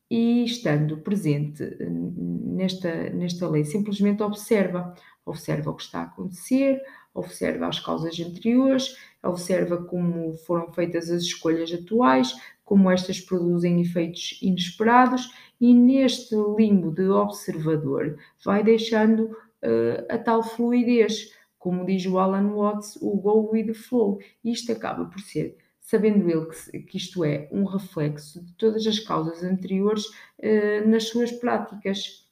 e, 0.09 0.43
estando 0.43 0.97
presente 0.97 1.63
eh, 1.63 1.87
nesta, 1.87 3.09
nesta 3.11 3.47
lei, 3.47 3.63
simplesmente 3.63 4.23
observa, 4.23 4.95
observa 5.23 5.69
o 5.69 5.75
que 5.75 5.83
está 5.83 5.99
a 5.99 6.03
acontecer, 6.03 6.81
observa 7.13 7.67
as 7.67 7.79
causas 7.79 8.19
anteriores, 8.19 8.95
observa 9.21 9.83
como 9.83 10.33
foram 10.37 10.71
feitas 10.73 11.11
as 11.11 11.23
escolhas 11.23 11.71
atuais, 11.71 12.33
como 12.65 12.89
estas 12.89 13.19
produzem 13.19 13.81
efeitos 13.81 14.39
inesperados 14.41 15.31
e 15.59 15.73
neste 15.73 16.35
limbo 16.57 16.91
de 16.91 17.09
observador 17.09 18.17
vai 18.43 18.63
deixando 18.63 19.25
uh, 19.25 20.05
a 20.09 20.17
tal 20.17 20.41
fluidez, 20.43 21.33
como 21.57 21.85
diz 21.85 22.05
o 22.05 22.17
Alan 22.17 22.53
Watts, 22.53 22.97
o 23.01 23.17
go 23.17 23.51
with 23.51 23.65
the 23.65 23.73
flow. 23.73 24.19
Isto 24.43 24.71
acaba 24.71 25.05
por 25.05 25.19
ser, 25.19 25.57
sabendo 25.81 26.29
ele 26.29 26.45
que, 26.45 26.79
que 26.79 26.97
isto 26.97 27.23
é 27.25 27.49
um 27.51 27.65
reflexo 27.65 28.43
de 28.43 28.53
todas 28.53 28.87
as 28.87 28.99
causas 28.99 29.43
anteriores 29.43 30.05
uh, 30.05 30.87
nas 30.87 31.05
suas 31.05 31.31
práticas. 31.31 32.27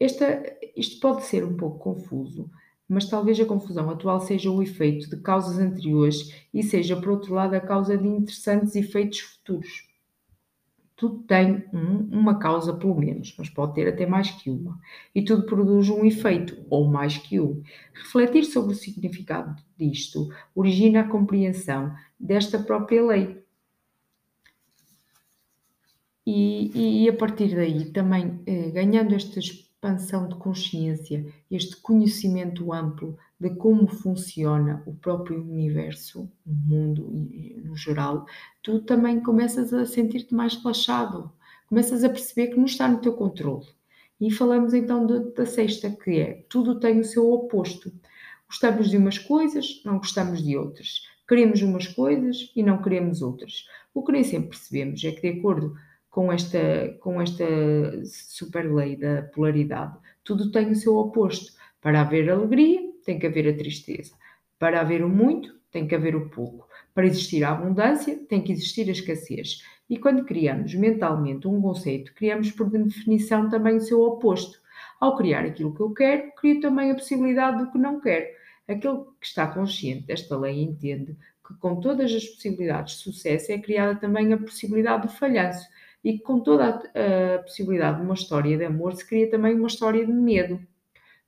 Esta, 0.00 0.42
isto 0.74 1.00
pode 1.00 1.24
ser 1.24 1.44
um 1.44 1.56
pouco 1.56 1.78
confuso, 1.78 2.50
mas 2.88 3.08
talvez 3.08 3.38
a 3.38 3.44
confusão 3.44 3.88
atual 3.90 4.20
seja 4.20 4.50
o 4.50 4.62
efeito 4.62 5.08
de 5.08 5.16
causas 5.22 5.58
anteriores 5.58 6.34
e 6.52 6.62
seja, 6.62 6.96
por 6.96 7.10
outro 7.10 7.34
lado, 7.34 7.54
a 7.54 7.60
causa 7.60 7.96
de 7.96 8.06
interessantes 8.06 8.74
efeitos 8.74 9.20
futuros. 9.20 9.91
Tudo 10.96 11.22
tem 11.24 11.64
um, 11.72 12.08
uma 12.10 12.38
causa, 12.38 12.74
pelo 12.74 12.94
menos, 12.94 13.34
mas 13.38 13.48
pode 13.48 13.74
ter 13.74 13.88
até 13.88 14.06
mais 14.06 14.30
que 14.30 14.50
uma. 14.50 14.78
E 15.14 15.22
tudo 15.22 15.46
produz 15.46 15.88
um 15.88 16.04
efeito, 16.04 16.64
ou 16.70 16.86
mais 16.86 17.18
que 17.18 17.40
um. 17.40 17.62
Refletir 17.92 18.44
sobre 18.44 18.72
o 18.72 18.76
significado 18.76 19.60
disto 19.76 20.28
origina 20.54 21.00
a 21.00 21.08
compreensão 21.08 21.94
desta 22.18 22.58
própria 22.58 23.04
lei. 23.04 23.42
E, 26.24 27.02
e 27.04 27.08
a 27.08 27.12
partir 27.12 27.54
daí, 27.54 27.86
também 27.86 28.40
eh, 28.46 28.70
ganhando 28.70 29.12
estas 29.14 29.72
expansão 29.82 30.28
de 30.28 30.36
consciência, 30.36 31.26
este 31.50 31.76
conhecimento 31.76 32.72
amplo 32.72 33.18
de 33.42 33.50
como 33.56 33.88
funciona 33.88 34.82
o 34.86 34.94
próprio 34.94 35.42
universo, 35.42 36.30
o 36.46 36.52
mundo 36.52 37.10
no 37.64 37.76
geral, 37.76 38.24
tu 38.62 38.80
também 38.82 39.20
começas 39.20 39.74
a 39.74 39.84
sentir-te 39.84 40.32
mais 40.32 40.54
relaxado, 40.56 41.32
começas 41.66 42.04
a 42.04 42.08
perceber 42.08 42.48
que 42.48 42.56
não 42.56 42.66
está 42.66 42.86
no 42.86 43.00
teu 43.00 43.12
controle. 43.14 43.66
E 44.20 44.30
falamos 44.30 44.72
então 44.72 45.04
de, 45.04 45.34
da 45.34 45.44
sexta, 45.44 45.90
que 45.90 46.20
é 46.20 46.44
tudo 46.48 46.78
tem 46.78 47.00
o 47.00 47.04
seu 47.04 47.28
oposto. 47.32 47.92
Gostamos 48.46 48.88
de 48.88 48.96
umas 48.96 49.18
coisas, 49.18 49.82
não 49.84 49.98
gostamos 49.98 50.40
de 50.40 50.56
outras. 50.56 51.02
Queremos 51.26 51.60
umas 51.62 51.88
coisas 51.88 52.52
e 52.54 52.62
não 52.62 52.80
queremos 52.80 53.22
outras. 53.22 53.66
O 53.92 54.04
que 54.04 54.12
nem 54.12 54.22
sempre 54.22 54.50
percebemos 54.50 55.02
é 55.02 55.10
que, 55.10 55.32
de 55.32 55.40
acordo 55.40 55.74
com 56.08 56.32
esta, 56.32 56.96
com 57.00 57.20
esta 57.20 57.44
super 58.04 58.72
lei 58.72 58.94
da 58.96 59.22
polaridade. 59.22 59.96
Tudo 60.22 60.52
tem 60.52 60.70
o 60.70 60.76
seu 60.76 60.96
oposto. 60.96 61.52
Para 61.80 62.02
haver 62.02 62.30
alegria, 62.30 62.91
tem 63.04 63.18
que 63.18 63.26
haver 63.26 63.48
a 63.48 63.56
tristeza. 63.56 64.14
Para 64.58 64.80
haver 64.80 65.04
o 65.04 65.08
muito, 65.08 65.54
tem 65.70 65.86
que 65.88 65.94
haver 65.94 66.14
o 66.14 66.28
pouco. 66.28 66.68
Para 66.94 67.06
existir 67.06 67.42
a 67.42 67.52
abundância, 67.52 68.18
tem 68.28 68.42
que 68.42 68.52
existir 68.52 68.88
a 68.88 68.92
escassez. 68.92 69.62
E 69.88 69.98
quando 69.98 70.24
criamos 70.24 70.74
mentalmente 70.74 71.48
um 71.48 71.60
conceito, 71.60 72.14
criamos 72.14 72.50
por 72.50 72.70
definição 72.70 73.48
também 73.48 73.76
o 73.76 73.80
seu 73.80 74.00
oposto. 74.02 74.60
Ao 75.00 75.16
criar 75.16 75.44
aquilo 75.44 75.74
que 75.74 75.80
eu 75.80 75.90
quero, 75.90 76.32
crio 76.36 76.60
também 76.60 76.90
a 76.90 76.94
possibilidade 76.94 77.58
do 77.58 77.70
que 77.70 77.78
não 77.78 78.00
quero. 78.00 78.26
Aquele 78.68 78.98
que 79.20 79.26
está 79.26 79.46
consciente 79.46 80.06
desta 80.06 80.36
lei 80.38 80.62
entende 80.62 81.16
que 81.46 81.54
com 81.54 81.80
todas 81.80 82.12
as 82.12 82.24
possibilidades 82.24 82.96
de 82.96 83.02
sucesso 83.02 83.50
é 83.50 83.58
criada 83.58 83.98
também 83.98 84.32
a 84.32 84.38
possibilidade 84.38 85.08
do 85.08 85.12
falhanço 85.12 85.66
e 86.04 86.18
com 86.18 86.40
toda 86.40 86.64
a, 86.64 87.34
a 87.34 87.38
possibilidade 87.40 87.98
de 87.98 88.04
uma 88.04 88.14
história 88.14 88.56
de 88.56 88.64
amor 88.64 88.94
se 88.94 89.06
cria 89.06 89.28
também 89.30 89.54
uma 89.54 89.66
história 89.66 90.04
de 90.04 90.12
medo. 90.12 90.60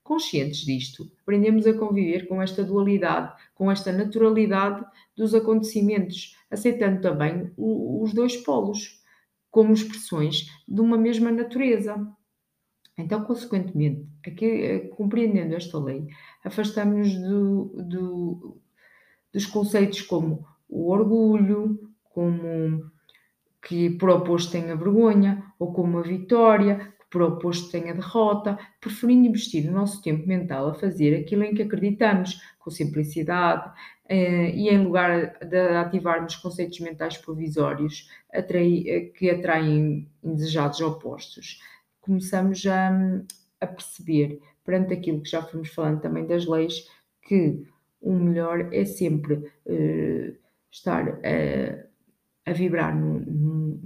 Conscientes 0.04 0.66
disto, 0.66 1.11
aprendemos 1.23 1.66
a 1.66 1.73
conviver 1.73 2.28
com 2.28 2.40
esta 2.42 2.62
dualidade, 2.62 3.34
com 3.54 3.70
esta 3.70 3.90
naturalidade 3.90 4.84
dos 5.16 5.34
acontecimentos, 5.34 6.37
aceitando 6.50 7.00
também 7.00 7.50
o, 7.56 8.02
os 8.02 8.12
dois 8.12 8.37
polos 8.37 9.02
como 9.50 9.73
expressões 9.73 10.50
de 10.68 10.80
uma 10.82 10.99
mesma 10.99 11.32
natureza. 11.32 12.06
Então, 12.99 13.25
consequentemente, 13.25 14.06
aqui, 14.26 14.90
compreendendo 14.94 15.54
esta 15.54 15.78
lei, 15.78 16.06
afastamos-nos 16.44 17.14
do, 17.14 17.64
do, 17.82 18.61
dos 19.32 19.46
conceitos 19.46 20.02
como 20.02 20.46
o 20.68 20.90
orgulho, 20.90 21.90
como 22.11 22.90
que 23.62 23.88
por 23.90 24.11
oposto 24.11 24.52
tem 24.52 24.70
a 24.70 24.75
vergonha, 24.75 25.42
ou 25.58 25.73
como 25.73 25.99
a 25.99 26.02
vitória, 26.02 26.93
por 27.14 27.23
oposto 27.23 27.71
tem 27.71 27.90
a 27.90 27.92
derrota, 27.92 28.59
preferindo 28.80 29.28
investir 29.28 29.71
o 29.71 29.73
nosso 29.73 30.02
tempo 30.02 30.26
mental 30.26 30.66
a 30.66 30.75
fazer 30.75 31.14
aquilo 31.14 31.44
em 31.44 31.54
que 31.54 31.62
acreditamos, 31.62 32.40
com 32.59 32.73
simplicidade, 32.73 33.73
eh, 34.09 34.50
e 34.50 34.68
em 34.68 34.83
lugar 34.83 35.38
de 35.38 35.56
ativarmos 35.76 36.35
conceitos 36.35 36.80
mentais 36.80 37.16
provisórios 37.16 38.11
eh, 38.33 39.12
que 39.16 39.30
atraem 39.30 40.11
indesejados 40.25 40.80
opostos, 40.80 41.61
começamos 42.00 42.66
a, 42.66 42.90
a 43.61 43.66
perceber, 43.68 44.40
perante 44.64 44.92
aquilo 44.92 45.23
que 45.23 45.30
já 45.30 45.40
fomos 45.40 45.68
falando 45.68 46.00
também 46.00 46.26
das 46.26 46.47
leis, 46.47 46.90
que 47.23 47.64
o 48.00 48.12
melhor 48.12 48.75
é 48.75 48.85
sempre 48.85 49.52
eh, 49.66 50.35
estar 50.68 51.21
a 51.25 51.94
a 52.47 52.52
vibrar 52.52 52.94
num, 52.94 53.21
num, 53.21 53.80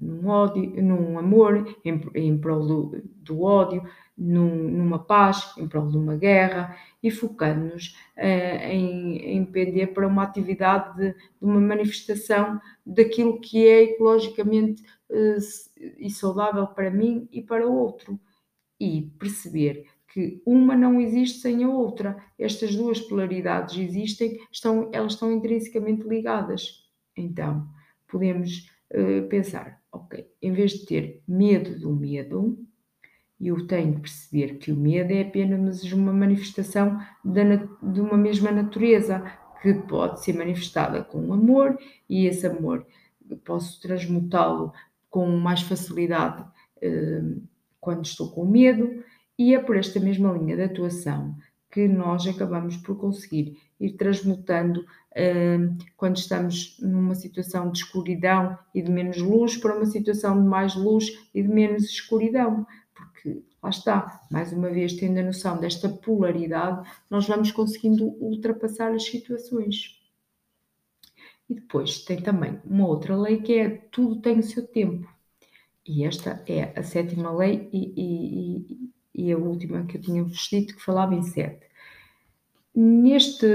num, 0.00 0.28
ódio, 0.28 0.82
num 0.82 1.18
amor 1.18 1.76
em, 1.84 2.00
em 2.14 2.38
prol 2.38 2.66
do, 2.66 3.02
do 3.16 3.42
ódio, 3.42 3.82
num, 4.16 4.68
numa 4.68 4.98
paz 4.98 5.54
em 5.56 5.66
prol 5.66 5.88
de 5.88 5.96
uma 5.96 6.16
guerra 6.16 6.76
e 7.02 7.10
focando-nos 7.10 7.96
uh, 8.18 8.66
em, 8.70 9.16
em 9.16 9.44
pender 9.46 9.94
para 9.94 10.06
uma 10.06 10.22
atividade 10.22 10.96
de, 10.96 11.12
de, 11.12 11.16
uma 11.40 11.60
manifestação 11.60 12.60
daquilo 12.84 13.40
que 13.40 13.66
é 13.66 13.84
ecologicamente 13.84 14.82
uh, 15.10 15.38
e 15.98 16.10
saudável 16.10 16.66
para 16.66 16.90
mim 16.90 17.26
e 17.32 17.40
para 17.40 17.66
o 17.66 17.74
outro. 17.74 18.20
E 18.78 19.10
perceber 19.18 19.86
que 20.12 20.42
uma 20.44 20.76
não 20.76 21.00
existe 21.00 21.38
sem 21.38 21.64
a 21.64 21.68
outra. 21.68 22.16
Estas 22.38 22.74
duas 22.74 23.00
polaridades 23.00 23.78
existem, 23.78 24.38
estão, 24.50 24.90
elas 24.92 25.12
estão 25.12 25.32
intrinsecamente 25.32 26.06
ligadas. 26.06 26.88
Então, 27.16 27.66
podemos 28.08 28.70
uh, 28.92 29.26
pensar, 29.28 29.79
ok, 29.92 30.26
em 30.40 30.52
vez 30.52 30.72
de 30.72 30.86
ter 30.86 31.22
medo 31.26 31.78
do 31.78 31.94
medo, 31.94 32.58
eu 33.40 33.66
tenho 33.66 33.94
que 33.94 34.00
perceber 34.02 34.58
que 34.58 34.70
o 34.70 34.76
medo 34.76 35.12
é 35.12 35.22
apenas 35.22 35.82
uma 35.92 36.12
manifestação 36.12 37.00
de 37.24 38.00
uma 38.00 38.16
mesma 38.16 38.50
natureza, 38.50 39.24
que 39.62 39.74
pode 39.74 40.22
ser 40.22 40.34
manifestada 40.34 41.02
com 41.02 41.32
amor, 41.32 41.78
e 42.08 42.26
esse 42.26 42.46
amor 42.46 42.86
posso 43.44 43.80
transmutá-lo 43.80 44.72
com 45.08 45.26
mais 45.38 45.62
facilidade 45.62 46.42
uh, 46.42 47.42
quando 47.80 48.04
estou 48.04 48.30
com 48.30 48.44
medo, 48.44 49.02
e 49.38 49.54
é 49.54 49.58
por 49.58 49.76
esta 49.76 49.98
mesma 49.98 50.32
linha 50.32 50.56
de 50.56 50.62
atuação 50.62 51.34
que 51.70 51.86
nós 51.86 52.26
acabamos 52.26 52.76
por 52.76 52.96
conseguir 52.96 53.56
ir 53.78 53.92
transmutando 53.92 54.84
quando 55.96 56.16
estamos 56.16 56.78
numa 56.80 57.14
situação 57.14 57.70
de 57.70 57.78
escuridão 57.78 58.56
e 58.74 58.80
de 58.80 58.90
menos 58.90 59.18
luz 59.18 59.56
para 59.56 59.74
uma 59.74 59.86
situação 59.86 60.40
de 60.40 60.48
mais 60.48 60.74
luz 60.74 61.06
e 61.34 61.42
de 61.42 61.48
menos 61.48 61.84
escuridão, 61.84 62.66
porque 62.94 63.42
lá 63.62 63.70
está, 63.70 64.20
mais 64.30 64.52
uma 64.52 64.70
vez 64.70 64.94
tendo 64.94 65.18
a 65.18 65.22
noção 65.22 65.58
desta 65.58 65.88
polaridade, 65.88 66.88
nós 67.08 67.26
vamos 67.26 67.50
conseguindo 67.50 68.04
ultrapassar 68.22 68.92
as 68.92 69.04
situações. 69.04 69.98
E 71.48 71.54
depois 71.54 72.04
tem 72.04 72.22
também 72.22 72.60
uma 72.64 72.86
outra 72.86 73.16
lei 73.16 73.40
que 73.40 73.54
é 73.54 73.68
tudo 73.90 74.20
tem 74.20 74.38
o 74.38 74.42
seu 74.42 74.64
tempo. 74.66 75.08
E 75.84 76.04
esta 76.04 76.40
é 76.46 76.78
a 76.78 76.82
sétima 76.84 77.32
lei 77.32 77.68
e, 77.72 77.92
e, 77.96 78.90
e 79.12 79.32
a 79.32 79.36
última 79.36 79.84
que 79.86 79.96
eu 79.96 80.00
tinha 80.00 80.22
vos 80.22 80.48
dito 80.48 80.76
que 80.76 80.82
falava 80.82 81.14
em 81.14 81.22
sete. 81.22 81.66
Neste, 82.72 83.46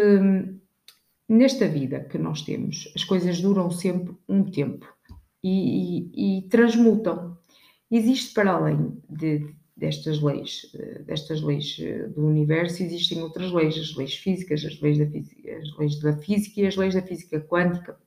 nesta 1.27 1.67
vida 1.67 1.99
que 1.99 2.17
nós 2.17 2.41
temos, 2.41 2.91
as 2.95 3.03
coisas 3.03 3.41
duram 3.41 3.69
sempre 3.71 4.15
um 4.27 4.43
tempo 4.43 4.87
e, 5.43 6.09
e, 6.13 6.37
e 6.37 6.41
transmutam. 6.49 7.37
Existe 7.89 8.33
para 8.33 8.51
além 8.51 8.97
de, 9.09 9.53
destas 9.75 10.21
leis, 10.21 10.71
destas 11.05 11.41
leis 11.41 11.77
do 12.15 12.25
universo, 12.25 12.81
existem 12.81 13.21
outras 13.21 13.51
leis, 13.51 13.77
as 13.77 13.95
leis 13.95 14.15
físicas, 14.15 14.65
as 14.65 14.79
leis 14.81 14.97
da 14.97 15.05
física, 15.07 15.57
as 15.57 15.77
leis 15.77 15.99
da 15.99 16.17
física 16.17 16.61
e 16.61 16.67
as 16.67 16.75
leis 16.75 16.93
da 16.93 17.01
física 17.01 17.39
quântica. 17.41 17.97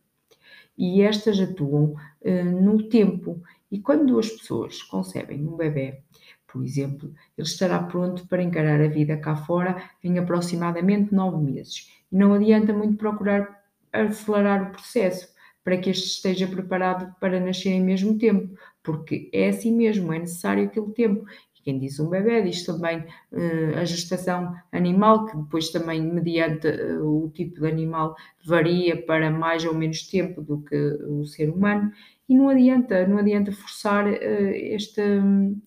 E 0.77 1.03
estas 1.03 1.41
atuam 1.41 1.97
uh, 2.23 2.45
no 2.63 2.89
tempo. 2.89 3.43
E 3.71 3.81
quando 3.81 4.07
duas 4.07 4.31
pessoas 4.31 4.81
concebem 4.83 5.47
um 5.47 5.57
bebê, 5.57 6.03
por 6.47 6.65
exemplo, 6.65 7.13
ele 7.37 7.47
estará 7.47 7.83
pronto 7.83 8.27
para 8.27 8.43
encarar 8.43 8.81
a 8.81 8.89
vida 8.89 9.17
cá 9.17 9.37
fora 9.37 9.91
em 10.03 10.19
aproximadamente 10.19 11.13
nove 11.13 11.45
meses. 11.45 11.91
Não 12.11 12.35
adianta 12.35 12.73
muito 12.73 12.97
procurar 12.97 13.59
acelerar 13.93 14.69
o 14.69 14.73
processo 14.73 15.29
para 15.65 15.77
que 15.77 15.91
este 15.91 16.07
esteja 16.07 16.47
preparado 16.47 17.15
para 17.21 17.39
nascer 17.39 17.71
em 17.71 17.83
mesmo 17.83 18.17
tempo, 18.17 18.55
porque 18.83 19.29
é 19.35 19.49
assim 19.49 19.75
mesmo, 19.75 20.13
é 20.13 20.19
necessário 20.19 20.65
aquele 20.65 20.91
tempo. 20.93 21.27
E 21.55 21.63
quem 21.63 21.79
diz 21.79 22.01
um 22.01 22.09
bebê 22.09 22.41
diz 22.41 22.65
também 22.65 23.01
uh, 23.01 23.79
a 23.79 23.85
gestação 23.85 24.55
animal, 24.73 25.27
que 25.27 25.37
depois 25.37 25.69
também, 25.69 26.01
mediante 26.01 26.69
uh, 26.69 27.25
o 27.25 27.29
tipo 27.31 27.61
de 27.61 27.67
animal, 27.67 28.17
varia 28.47 28.97
para 28.97 29.31
mais 29.31 29.65
ou 29.65 29.75
menos 29.75 30.09
tempo 30.09 30.41
do 30.41 30.63
que 30.63 30.75
o 30.75 31.25
ser 31.27 31.51
humano. 31.51 31.93
E 32.27 32.35
não 32.35 32.49
adianta, 32.49 33.07
não 33.07 33.19
adianta 33.19 33.53
forçar 33.53 34.07
uh, 34.07 34.51
este. 34.55 35.03
Um, 35.03 35.61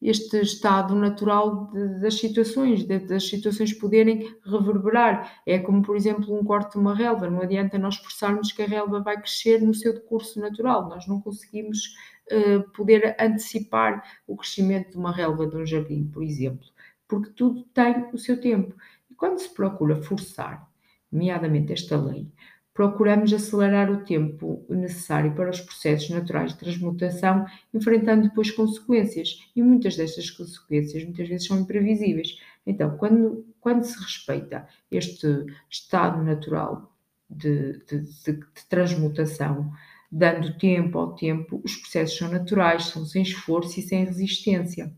este 0.00 0.40
estado 0.40 0.94
natural 0.94 1.66
de, 1.66 2.00
das 2.00 2.14
situações, 2.14 2.84
de, 2.84 2.98
das 3.00 3.28
situações 3.28 3.72
poderem 3.72 4.34
reverberar. 4.44 5.40
É 5.46 5.58
como, 5.58 5.82
por 5.82 5.96
exemplo, 5.96 6.34
um 6.34 6.44
corte 6.44 6.72
de 6.72 6.78
uma 6.78 6.94
relva, 6.94 7.28
não 7.28 7.42
adianta 7.42 7.78
nós 7.78 7.96
forçarmos 7.96 8.52
que 8.52 8.62
a 8.62 8.66
relva 8.66 9.00
vai 9.00 9.16
crescer 9.16 9.60
no 9.60 9.74
seu 9.74 9.92
decurso 9.92 10.40
natural, 10.40 10.88
nós 10.88 11.06
não 11.06 11.20
conseguimos 11.20 11.94
uh, 12.32 12.70
poder 12.72 13.16
antecipar 13.20 14.02
o 14.26 14.36
crescimento 14.36 14.92
de 14.92 14.96
uma 14.96 15.12
relva 15.12 15.46
de 15.46 15.56
um 15.56 15.66
jardim, 15.66 16.04
por 16.04 16.22
exemplo, 16.22 16.66
porque 17.06 17.30
tudo 17.30 17.64
tem 17.74 18.08
o 18.12 18.18
seu 18.18 18.40
tempo. 18.40 18.74
E 19.10 19.14
quando 19.14 19.38
se 19.38 19.52
procura 19.52 19.96
forçar, 19.96 20.66
nomeadamente 21.12 21.72
esta 21.72 21.96
lei, 21.96 22.30
procuramos 22.72 23.32
acelerar 23.32 23.90
o 23.90 24.04
tempo 24.04 24.64
necessário 24.68 25.34
para 25.34 25.50
os 25.50 25.60
processos 25.60 26.10
naturais 26.10 26.52
de 26.52 26.58
transmutação, 26.58 27.44
enfrentando 27.74 28.28
depois 28.28 28.50
consequências. 28.50 29.50
E 29.54 29.62
muitas 29.62 29.96
destas 29.96 30.30
consequências, 30.30 31.04
muitas 31.04 31.28
vezes, 31.28 31.46
são 31.46 31.58
imprevisíveis. 31.58 32.38
Então, 32.66 32.96
quando, 32.96 33.44
quando 33.60 33.82
se 33.84 33.98
respeita 33.98 34.66
este 34.90 35.26
estado 35.68 36.22
natural 36.22 36.94
de, 37.28 37.72
de, 37.86 38.00
de, 38.00 38.32
de 38.32 38.66
transmutação, 38.68 39.72
dando 40.10 40.56
tempo 40.58 40.98
ao 40.98 41.14
tempo, 41.14 41.60
os 41.64 41.76
processos 41.76 42.16
são 42.16 42.30
naturais, 42.30 42.86
são 42.86 43.04
sem 43.04 43.22
esforço 43.22 43.78
e 43.78 43.82
sem 43.82 44.04
resistência. 44.04 44.92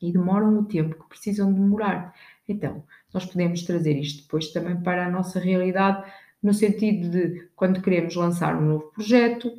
E 0.00 0.12
demoram 0.12 0.58
o 0.58 0.64
tempo 0.64 1.02
que 1.02 1.08
precisam 1.08 1.52
demorar. 1.52 2.14
Então, 2.48 2.84
nós 3.12 3.24
podemos 3.24 3.62
trazer 3.62 3.96
isto 3.96 4.22
depois 4.22 4.52
também 4.52 4.80
para 4.80 5.06
a 5.06 5.10
nossa 5.10 5.38
realidade 5.38 6.04
no 6.44 6.52
sentido 6.52 7.08
de 7.08 7.48
quando 7.56 7.80
queremos 7.80 8.14
lançar 8.14 8.54
um 8.54 8.66
novo 8.66 8.90
projeto, 8.92 9.50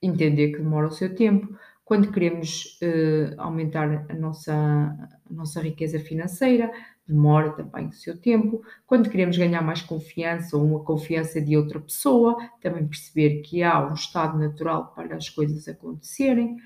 entender 0.00 0.52
que 0.52 0.58
demora 0.58 0.88
o 0.88 0.90
seu 0.90 1.14
tempo, 1.14 1.54
quando 1.84 2.10
queremos 2.10 2.80
uh, 2.80 3.34
aumentar 3.36 4.06
a 4.08 4.14
nossa, 4.14 4.54
a 4.54 5.32
nossa 5.32 5.60
riqueza 5.60 6.00
financeira, 6.00 6.72
demora 7.06 7.50
também 7.50 7.88
o 7.88 7.92
seu 7.92 8.16
tempo, 8.16 8.62
quando 8.86 9.10
queremos 9.10 9.36
ganhar 9.36 9.60
mais 9.60 9.82
confiança 9.82 10.56
ou 10.56 10.64
uma 10.64 10.80
confiança 10.80 11.38
de 11.38 11.54
outra 11.54 11.78
pessoa, 11.78 12.34
também 12.62 12.86
perceber 12.88 13.42
que 13.42 13.62
há 13.62 13.86
um 13.86 13.92
estado 13.92 14.38
natural 14.38 14.90
para 14.94 15.14
as 15.14 15.28
coisas 15.28 15.68
acontecerem. 15.68 16.56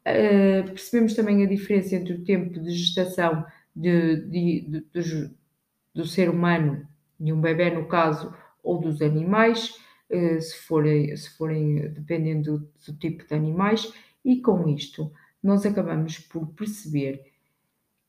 Uh, 0.00 0.64
percebemos 0.64 1.12
também 1.12 1.44
a 1.44 1.46
diferença 1.46 1.94
entre 1.94 2.14
o 2.14 2.24
tempo 2.24 2.58
de 2.58 2.70
gestação 2.70 3.44
de, 3.76 4.16
de, 4.16 4.60
de, 4.62 5.02
de 5.02 5.30
do 5.94 6.06
ser 6.06 6.30
humano, 6.30 6.88
de 7.18 7.34
um 7.34 7.40
bebê 7.40 7.70
no 7.70 7.86
caso, 7.86 8.32
ou 8.62 8.80
dos 8.80 9.00
animais, 9.02 9.78
eh, 10.08 10.40
se 10.40 10.56
forem, 10.58 11.16
se 11.16 11.36
forem 11.36 11.88
dependendo 11.92 12.58
do, 12.58 12.92
do 12.92 12.98
tipo 12.98 13.26
de 13.26 13.34
animais, 13.34 13.92
e 14.24 14.40
com 14.40 14.68
isto 14.68 15.12
nós 15.42 15.64
acabamos 15.64 16.18
por 16.18 16.46
perceber 16.48 17.32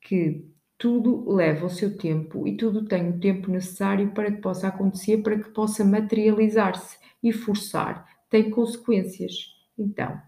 que 0.01 0.45
tudo 0.77 1.31
leva 1.31 1.67
o 1.67 1.69
seu 1.69 1.95
tempo 1.95 2.47
e 2.47 2.57
tudo 2.57 2.85
tem 2.85 3.09
o 3.09 3.19
tempo 3.19 3.51
necessário 3.51 4.11
para 4.11 4.31
que 4.31 4.41
possa 4.41 4.67
acontecer, 4.67 5.17
para 5.19 5.37
que 5.37 5.49
possa 5.51 5.85
materializar-se 5.85 6.97
e 7.23 7.31
forçar. 7.31 8.05
Tem 8.29 8.49
consequências. 8.49 9.55
Então, 9.77 10.19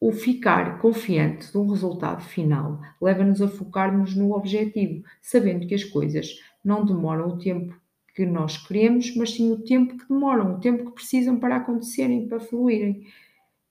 o 0.00 0.12
ficar 0.12 0.80
confiante 0.80 1.52
de 1.52 1.58
um 1.58 1.68
resultado 1.68 2.22
final 2.22 2.80
leva-nos 3.00 3.42
a 3.42 3.48
focarmos 3.48 4.16
no 4.16 4.32
objetivo, 4.32 5.04
sabendo 5.20 5.66
que 5.66 5.74
as 5.74 5.84
coisas 5.84 6.40
não 6.64 6.84
demoram 6.84 7.28
o 7.28 7.38
tempo 7.38 7.78
que 8.14 8.26
nós 8.26 8.56
queremos, 8.56 9.14
mas 9.16 9.32
sim 9.34 9.52
o 9.52 9.62
tempo 9.62 9.96
que 9.96 10.08
demoram, 10.08 10.54
o 10.54 10.60
tempo 10.60 10.86
que 10.86 10.92
precisam 10.92 11.38
para 11.38 11.56
acontecerem, 11.56 12.26
para 12.28 12.40
fluírem. 12.40 13.06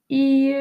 E, 0.09 0.51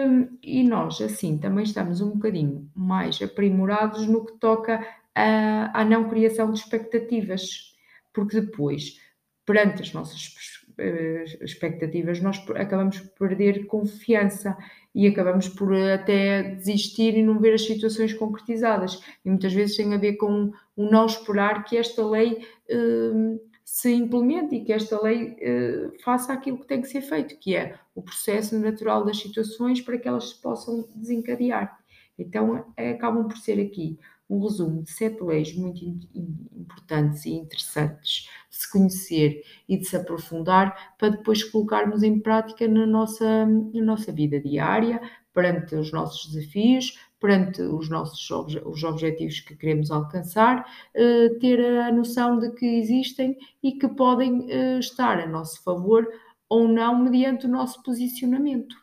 e 0.42 0.62
nós, 0.62 1.00
assim, 1.00 1.38
também 1.38 1.64
estamos 1.64 2.00
um 2.00 2.10
bocadinho 2.10 2.70
mais 2.74 3.20
aprimorados 3.22 4.06
no 4.06 4.26
que 4.26 4.32
toca 4.38 4.86
à, 5.14 5.80
à 5.80 5.84
não 5.84 6.08
criação 6.08 6.52
de 6.52 6.58
expectativas, 6.58 7.74
porque 8.12 8.40
depois, 8.40 9.00
perante 9.46 9.80
as 9.80 9.92
nossas 9.94 10.34
eh, 10.76 11.24
expectativas, 11.40 12.20
nós 12.20 12.44
acabamos 12.50 13.00
por 13.00 13.28
perder 13.28 13.66
confiança 13.66 14.56
e 14.94 15.06
acabamos 15.06 15.48
por 15.48 15.74
até 15.74 16.42
desistir 16.42 17.16
e 17.16 17.22
não 17.22 17.38
ver 17.38 17.54
as 17.54 17.64
situações 17.64 18.12
concretizadas. 18.12 19.00
E 19.24 19.30
muitas 19.30 19.54
vezes 19.54 19.76
tem 19.76 19.94
a 19.94 19.98
ver 19.98 20.16
com 20.16 20.52
o 20.76 20.90
não 20.90 21.06
esperar 21.06 21.64
que 21.64 21.76
esta 21.76 22.06
lei. 22.06 22.46
Eh, 22.68 23.47
se 23.70 23.92
implemente 23.92 24.56
e 24.56 24.64
que 24.64 24.72
esta 24.72 25.00
lei 25.00 25.36
eh, 25.40 25.90
faça 26.02 26.32
aquilo 26.32 26.58
que 26.58 26.66
tem 26.66 26.80
que 26.80 26.88
ser 26.88 27.02
feito, 27.02 27.38
que 27.38 27.54
é 27.54 27.78
o 27.94 28.02
processo 28.02 28.58
natural 28.58 29.04
das 29.04 29.18
situações 29.18 29.82
para 29.82 29.98
que 29.98 30.08
elas 30.08 30.30
se 30.30 30.40
possam 30.40 30.88
desencadear. 30.96 31.78
Então, 32.18 32.64
é, 32.76 32.92
acabam 32.92 33.28
por 33.28 33.36
ser 33.36 33.60
aqui 33.60 33.98
um 34.28 34.40
resumo 34.40 34.82
de 34.82 34.90
sete 34.90 35.22
leis 35.22 35.54
muito 35.54 35.84
importantes 35.84 37.26
e 37.26 37.32
interessantes 37.32 38.26
de 38.50 38.56
se 38.56 38.72
conhecer 38.72 39.42
e 39.68 39.76
de 39.76 39.84
se 39.84 39.96
aprofundar 39.96 40.96
para 40.98 41.10
depois 41.10 41.44
colocarmos 41.44 42.02
em 42.02 42.18
prática 42.18 42.66
na 42.66 42.86
nossa, 42.86 43.44
na 43.46 43.82
nossa 43.82 44.10
vida 44.10 44.40
diária, 44.40 44.98
perante 45.32 45.74
os 45.76 45.92
nossos 45.92 46.32
desafios, 46.32 46.98
perante 47.20 47.62
os 47.62 47.88
nossos 47.88 48.30
os 48.30 48.84
objetivos 48.84 49.40
que 49.40 49.56
queremos 49.56 49.90
alcançar, 49.90 50.64
eh, 50.94 51.30
ter 51.40 51.60
a 51.80 51.92
noção 51.92 52.38
de 52.38 52.50
que 52.52 52.66
existem 52.66 53.36
e 53.62 53.72
que 53.72 53.88
podem 53.88 54.50
eh, 54.50 54.78
estar 54.78 55.18
a 55.18 55.26
nosso 55.26 55.62
favor 55.62 56.06
ou 56.48 56.68
não 56.68 57.02
mediante 57.02 57.46
o 57.46 57.48
nosso 57.48 57.82
posicionamento. 57.82 58.76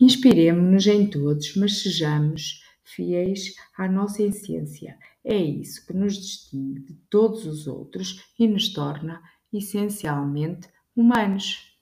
Inspiremos-nos 0.00 0.86
em 0.86 1.08
todos, 1.08 1.54
mas 1.56 1.82
sejamos 1.82 2.62
fiéis 2.82 3.54
à 3.76 3.88
nossa 3.88 4.22
essência. 4.22 4.98
É 5.24 5.36
isso 5.36 5.86
que 5.86 5.92
nos 5.92 6.16
distingue 6.16 6.80
de 6.80 6.94
todos 7.08 7.46
os 7.46 7.66
outros 7.66 8.20
e 8.38 8.48
nos 8.48 8.72
torna 8.72 9.22
essencialmente 9.52 10.68
humanos. 10.96 11.72